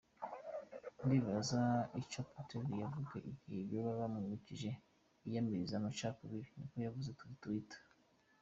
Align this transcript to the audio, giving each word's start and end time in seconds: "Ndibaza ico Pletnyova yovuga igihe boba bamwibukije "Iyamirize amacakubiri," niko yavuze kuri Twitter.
"Ndibaza 1.05 1.61
ico 2.01 2.19
Pletnyova 2.29 2.73
yovuga 2.81 3.15
igihe 3.31 3.59
boba 3.71 3.93
bamwibukije 4.01 4.69
"Iyamirize 5.27 5.73
amacakubiri," 5.77 6.47
niko 6.57 6.75
yavuze 6.85 7.11
kuri 7.17 7.33
Twitter. 7.41 7.81